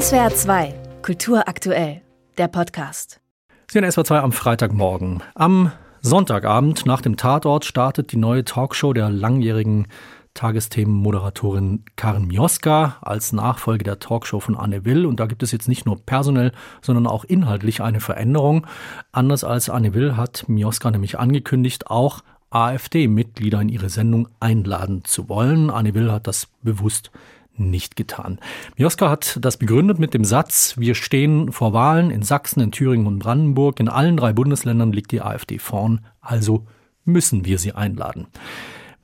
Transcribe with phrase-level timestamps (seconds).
[0.00, 2.02] SWR 2, Kultur aktuell,
[2.36, 3.20] der Podcast.
[3.70, 5.22] Sie sind SWR 2 am Freitagmorgen.
[5.36, 5.70] Am
[6.00, 9.86] Sonntagabend nach dem Tatort startet die neue Talkshow der langjährigen
[10.34, 15.06] Tagesthemenmoderatorin Karin Mioska als Nachfolge der Talkshow von Anne Will.
[15.06, 16.50] Und da gibt es jetzt nicht nur personell,
[16.82, 18.66] sondern auch inhaltlich eine Veränderung.
[19.12, 25.28] Anders als Anne Will hat Mioska nämlich angekündigt, auch AfD-Mitglieder in ihre Sendung einladen zu
[25.28, 25.70] wollen.
[25.70, 27.12] Anne Will hat das bewusst
[27.56, 28.38] nicht getan.
[28.76, 33.06] Mioska hat das begründet mit dem Satz, wir stehen vor Wahlen in Sachsen, in Thüringen
[33.06, 33.80] und Brandenburg.
[33.80, 36.66] In allen drei Bundesländern liegt die AfD vorn, also
[37.04, 38.26] müssen wir sie einladen.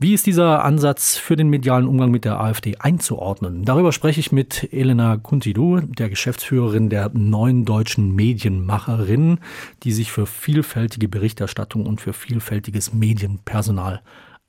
[0.03, 3.67] Wie ist dieser Ansatz für den medialen Umgang mit der AfD einzuordnen?
[3.67, 9.41] Darüber spreche ich mit Elena Kuntidu, der Geschäftsführerin der neuen deutschen Medienmacherin,
[9.83, 14.01] die sich für vielfältige Berichterstattung und für vielfältiges Medienpersonal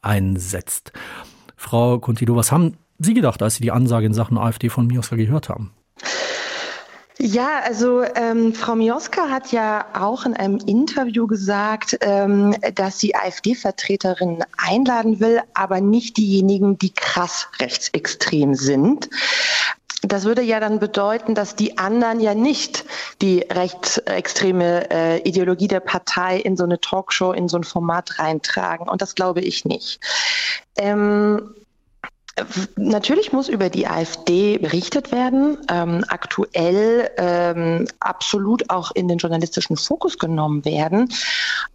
[0.02, 0.94] einsetzt.
[1.58, 5.16] Frau Kuntidu, was haben Sie gedacht, als Sie die Ansage in Sachen AfD von Mioska
[5.16, 5.72] gehört haben?
[7.24, 13.14] Ja, also ähm, Frau Mioska hat ja auch in einem Interview gesagt, ähm, dass sie
[13.14, 19.08] AfD-Vertreterinnen einladen will, aber nicht diejenigen, die krass rechtsextrem sind.
[20.02, 22.86] Das würde ja dann bedeuten, dass die anderen ja nicht
[23.22, 28.90] die rechtsextreme äh, Ideologie der Partei in so eine Talkshow, in so ein Format reintragen.
[28.90, 30.00] Und das glaube ich nicht.
[30.76, 31.54] Ähm,
[32.76, 39.78] Natürlich muss über die AfD berichtet werden, ähm, aktuell ähm, absolut auch in den journalistischen
[39.78, 41.10] Fokus genommen werden.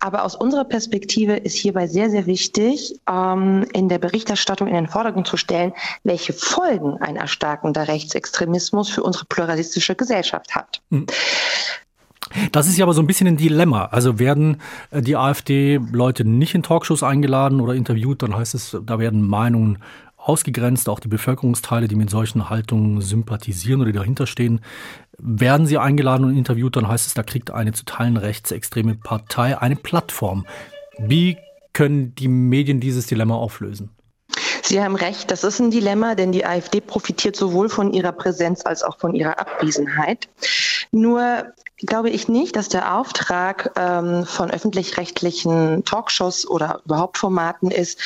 [0.00, 4.88] Aber aus unserer Perspektive ist hierbei sehr, sehr wichtig, ähm, in der Berichterstattung in den
[4.88, 5.72] Vordergrund zu stellen,
[6.04, 10.80] welche Folgen ein erstarkender Rechtsextremismus für unsere pluralistische Gesellschaft hat.
[10.90, 11.06] Hm.
[12.52, 13.86] Das ist ja aber so ein bisschen ein Dilemma.
[13.86, 18.98] Also werden äh, die AfD-Leute nicht in Talkshows eingeladen oder interviewt, dann heißt es, da
[18.98, 19.78] werden Meinungen
[20.28, 24.60] ausgegrenzt, auch die Bevölkerungsteile, die mit solchen Haltungen sympathisieren oder die dahinter stehen,
[25.18, 29.58] werden sie eingeladen und interviewt, dann heißt es, da kriegt eine zu Teilen rechtsextreme Partei
[29.58, 30.46] eine Plattform.
[30.98, 31.36] Wie
[31.72, 33.90] können die Medien dieses Dilemma auflösen?
[34.62, 38.66] Sie haben recht, das ist ein Dilemma, denn die AfD profitiert sowohl von ihrer Präsenz
[38.66, 40.28] als auch von ihrer Abwesenheit.
[40.96, 48.00] Nur glaube ich nicht, dass der Auftrag ähm, von öffentlich-rechtlichen Talkshows oder überhaupt Formaten ist,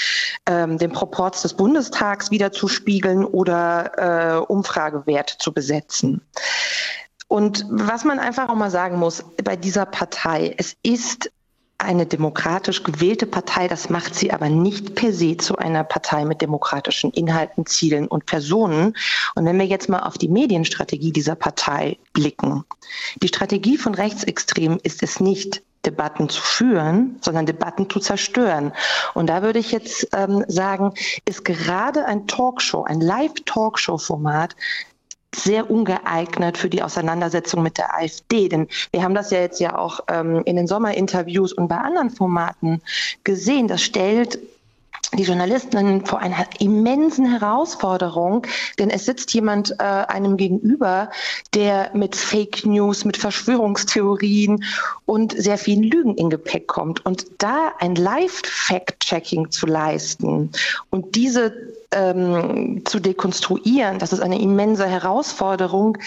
[0.46, 6.20] ähm, den Proports des Bundestags wiederzuspiegeln oder äh, Umfragewert zu besetzen.
[7.28, 11.30] Und was man einfach auch mal sagen muss bei dieser Partei, es ist
[11.80, 13.68] eine demokratisch gewählte Partei.
[13.68, 18.26] Das macht sie aber nicht per se zu einer Partei mit demokratischen Inhalten, Zielen und
[18.26, 18.96] Personen.
[19.34, 22.64] Und wenn wir jetzt mal auf die Medienstrategie dieser Partei blicken.
[23.22, 28.72] Die Strategie von Rechtsextremen ist es nicht, Debatten zu führen, sondern Debatten zu zerstören.
[29.14, 30.92] Und da würde ich jetzt ähm, sagen,
[31.24, 34.56] ist gerade ein Talkshow, ein Live-Talkshow-Format
[35.34, 38.48] sehr ungeeignet für die Auseinandersetzung mit der AfD.
[38.48, 42.10] Denn wir haben das ja jetzt ja auch ähm, in den Sommerinterviews und bei anderen
[42.10, 42.82] Formaten
[43.24, 43.68] gesehen.
[43.68, 44.38] Das stellt
[45.18, 48.46] die Journalistinnen vor einer immensen Herausforderung,
[48.78, 51.10] denn es sitzt jemand äh, einem gegenüber,
[51.52, 54.64] der mit Fake News, mit Verschwörungstheorien
[55.06, 57.04] und sehr vielen Lügen in Gepäck kommt.
[57.04, 60.52] Und da ein Live-Fact-Checking zu leisten
[60.90, 61.54] und diese
[61.92, 65.98] ähm, zu dekonstruieren, das ist eine immense Herausforderung,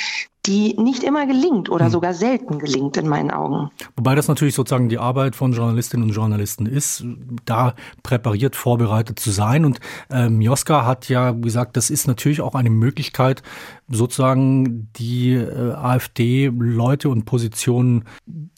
[0.46, 1.92] die nicht immer gelingt oder hm.
[1.92, 3.72] sogar selten gelingt in meinen Augen.
[3.96, 7.06] Wobei das natürlich sozusagen die Arbeit von Journalistinnen und Journalisten ist,
[7.46, 9.64] da präpariert, vorbereitet zu sein.
[9.64, 9.80] Und
[10.10, 13.42] ähm, Joska hat ja gesagt, das ist natürlich auch eine Möglichkeit,
[13.88, 18.04] sozusagen die äh, AfD-Leute und Positionen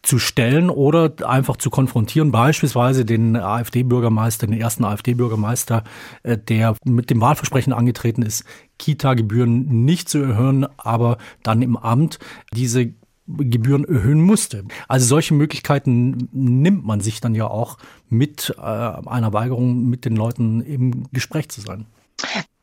[0.06, 2.32] zu stellen oder einfach zu konfrontieren.
[2.32, 5.84] Beispielsweise den AfD-Bürgermeister, den ersten AfD-Bürgermeister,
[6.24, 8.46] äh, der mit dem Wahlversprechen angetreten ist,
[8.78, 12.20] Kita-Gebühren nicht zu erhöhen, aber dann im Amt
[12.54, 12.94] diese
[13.28, 14.66] Gebühren erhöhen musste.
[14.88, 20.16] Also solche Möglichkeiten nimmt man sich dann ja auch mit äh, einer Weigerung, mit den
[20.16, 21.88] Leuten im Gespräch zu sein.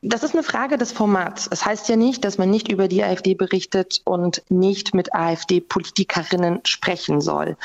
[0.04, 1.44] Das ist eine Frage des Formats.
[1.44, 5.14] Es das heißt ja nicht, dass man nicht über die AfD berichtet und nicht mit
[5.14, 7.56] AfD-Politikerinnen sprechen soll.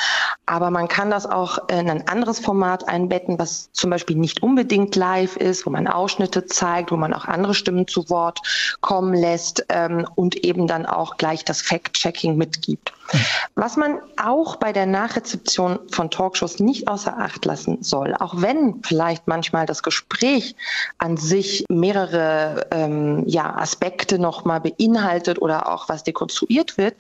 [0.46, 4.96] Aber man kann das auch in ein anderes Format einbetten, was zum Beispiel nicht unbedingt
[4.96, 8.40] live ist, wo man Ausschnitte zeigt, wo man auch andere Stimmen zu Wort
[8.82, 12.94] kommen lässt ähm, und eben dann auch gleich das Fact-Checking mitgibt.
[13.56, 18.82] Was man auch bei der Nachrezeption von Talkshows nicht außer Acht lassen soll, auch wenn
[18.84, 20.56] vielleicht manchmal das Gespräch
[20.98, 26.96] an sich mehrere ähm, ja, Aspekte nochmal beinhaltet oder auch was dekonstruiert wird.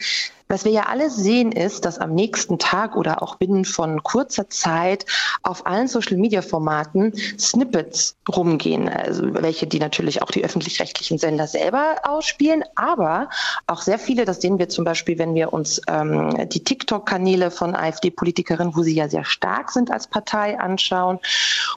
[0.49, 4.49] Was wir ja alle sehen, ist, dass am nächsten Tag oder auch binnen von kurzer
[4.49, 5.05] Zeit
[5.43, 12.63] auf allen Social-Media-Formaten Snippets rumgehen, also welche die natürlich auch die öffentlich-rechtlichen Sender selber ausspielen,
[12.75, 13.29] aber
[13.67, 17.75] auch sehr viele, das sehen wir zum Beispiel, wenn wir uns ähm, die TikTok-Kanäle von
[17.75, 21.19] AfD-Politikerinnen, wo sie ja sehr stark sind als Partei, anschauen,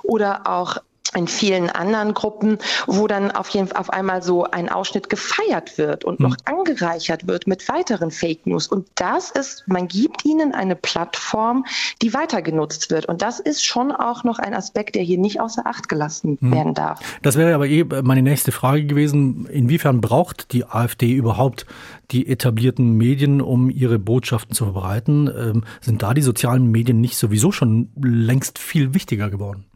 [0.02, 0.78] oder auch
[1.14, 6.04] in vielen anderen Gruppen, wo dann auf jeden auf einmal so ein Ausschnitt gefeiert wird
[6.04, 6.58] und noch hm.
[6.58, 8.68] angereichert wird mit weiteren Fake News.
[8.68, 11.64] Und das ist, man gibt ihnen eine Plattform,
[12.02, 13.06] die weiter genutzt wird.
[13.06, 16.52] Und das ist schon auch noch ein Aspekt, der hier nicht außer Acht gelassen hm.
[16.52, 17.00] werden darf.
[17.22, 19.46] Das wäre aber eh meine nächste Frage gewesen.
[19.46, 21.66] Inwiefern braucht die AfD überhaupt
[22.10, 25.28] die etablierten Medien, um ihre Botschaften zu verbreiten?
[25.28, 29.69] Ähm, sind da die sozialen Medien nicht sowieso schon längst viel wichtiger geworden?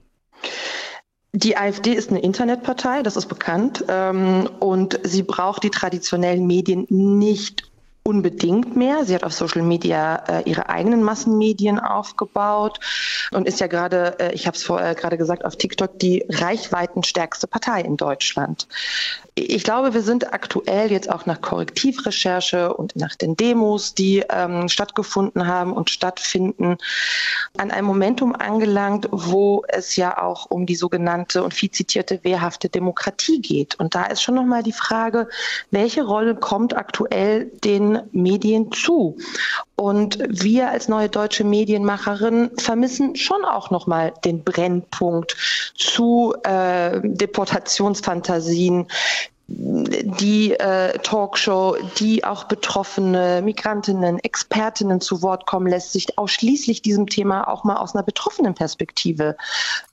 [1.37, 6.87] Die AfD ist eine Internetpartei, das ist bekannt, ähm, und sie braucht die traditionellen Medien
[6.91, 7.69] nicht
[8.05, 9.05] unbedingt mehr.
[9.05, 12.79] Sie hat auf Social Media äh, ihre eigenen Massenmedien aufgebaut
[13.33, 17.49] und ist ja gerade, äh, ich habe es vorher gerade gesagt, auf TikTok die reichweitenstärkste
[17.49, 18.69] Partei in Deutschland.
[19.37, 24.69] Ich glaube, wir sind aktuell jetzt auch nach Korrektivrecherche und nach den Demos, die ähm,
[24.69, 26.77] stattgefunden haben und stattfinden,
[27.59, 32.69] an einem Momentum angelangt, wo es ja auch um die sogenannte und viel zitierte wehrhafte
[32.69, 33.75] Demokratie geht.
[33.81, 35.29] Und da ist schon nochmal die Frage,
[35.73, 39.17] welche Rolle kommt aktuell den Medien zu?
[39.75, 45.37] Und wir als neue deutsche Medienmacherin vermissen schon auch nochmal den Brennpunkt
[45.77, 48.87] zu äh, Deportationsfantasien,
[49.47, 57.09] die äh, Talkshow, die auch betroffene Migrantinnen, Expertinnen zu Wort kommen lässt, sich ausschließlich diesem
[57.09, 59.37] Thema auch mal aus einer betroffenen Perspektive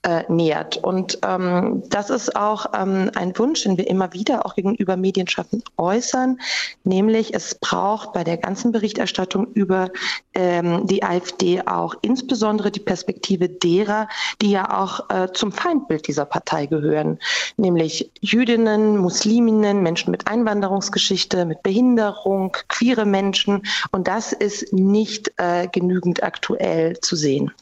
[0.04, 0.78] äh, nähert.
[0.78, 5.64] Und ähm, das ist auch ähm, ein Wunsch, den wir immer wieder auch gegenüber Medienschaffenden
[5.76, 6.40] äußern,
[6.84, 9.90] nämlich es braucht bei der ganzen Berichterstattung über
[10.32, 14.08] ähm, die AfD auch insbesondere die Perspektive derer,
[14.40, 17.18] die ja auch äh, zum Feindbild dieser Partei gehören,
[17.58, 23.62] nämlich Jüdinnen, Muslime, Musliminnen, Menschen mit Einwanderungsgeschichte, mit Behinderung, queere Menschen.
[23.90, 27.52] Und das ist nicht äh, genügend aktuell zu sehen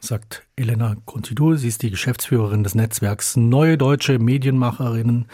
[0.00, 1.56] sagt Elena Contidur.
[1.56, 5.26] Sie ist die Geschäftsführerin des Netzwerks Neue Deutsche Medienmacherinnen.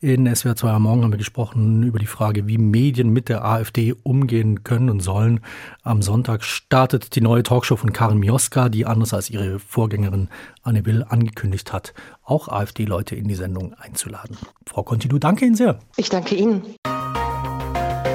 [0.00, 3.44] In SWR 2 am Morgen haben wir gesprochen über die Frage, wie Medien mit der
[3.44, 5.40] AfD umgehen können und sollen.
[5.82, 10.28] Am Sonntag startet die neue Talkshow von Karin Mioska, die anders als ihre Vorgängerin
[10.62, 14.36] Anne Will angekündigt hat, auch AfD-Leute in die Sendung einzuladen.
[14.66, 15.78] Frau Contidur, danke Ihnen sehr.
[15.96, 16.62] Ich danke Ihnen.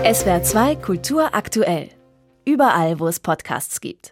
[0.03, 1.89] SWR 2 Kultur aktuell.
[2.43, 4.09] Überall, wo es Podcasts gibt.